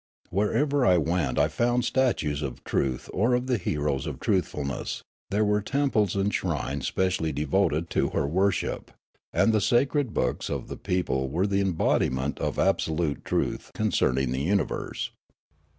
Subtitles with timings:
[0.31, 5.03] Wher ever I went I found statues of Truth or of the heroes of truthfulness;
[5.29, 8.89] there were temples and shrines specially devoted to Her worship;
[9.31, 14.31] and the sacred books of the people were the embodiment of absolute truth concern ing
[14.31, 15.11] the universe.